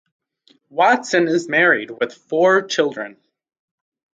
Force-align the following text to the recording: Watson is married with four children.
Watson 0.71 1.27
is 1.27 1.47
married 1.47 1.91
with 1.91 2.11
four 2.27 2.63
children. 2.63 3.17